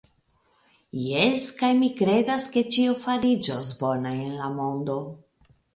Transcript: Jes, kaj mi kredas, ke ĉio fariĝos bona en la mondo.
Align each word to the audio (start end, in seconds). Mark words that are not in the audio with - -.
Jes, 1.01 1.45
kaj 1.59 1.69
mi 1.83 1.91
kredas, 2.01 2.49
ke 2.57 2.65
ĉio 2.77 2.99
fariĝos 3.05 3.73
bona 3.85 4.19
en 4.27 4.37
la 4.43 4.53
mondo. 4.61 5.03